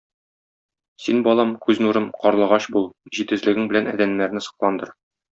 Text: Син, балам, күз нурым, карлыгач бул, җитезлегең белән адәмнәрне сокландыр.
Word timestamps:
Син, 1.07 1.17
балам, 1.27 1.51
күз 1.67 1.81
нурым, 1.85 2.07
карлыгач 2.23 2.67
бул, 2.77 2.87
җитезлегең 3.17 3.67
белән 3.75 3.91
адәмнәрне 3.93 4.43
сокландыр. 4.47 4.93